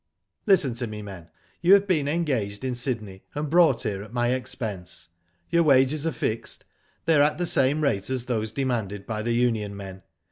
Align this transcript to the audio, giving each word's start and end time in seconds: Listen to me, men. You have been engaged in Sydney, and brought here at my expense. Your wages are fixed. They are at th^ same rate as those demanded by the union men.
Listen 0.47 0.73
to 0.73 0.87
me, 0.87 1.03
men. 1.03 1.29
You 1.61 1.73
have 1.75 1.85
been 1.85 2.07
engaged 2.07 2.63
in 2.63 2.73
Sydney, 2.73 3.21
and 3.35 3.51
brought 3.51 3.83
here 3.83 4.01
at 4.01 4.11
my 4.11 4.29
expense. 4.29 5.09
Your 5.51 5.61
wages 5.61 6.07
are 6.07 6.11
fixed. 6.11 6.63
They 7.05 7.13
are 7.13 7.21
at 7.21 7.37
th^ 7.37 7.45
same 7.45 7.81
rate 7.81 8.09
as 8.09 8.23
those 8.25 8.51
demanded 8.51 9.05
by 9.05 9.21
the 9.21 9.33
union 9.33 9.77
men. 9.77 10.01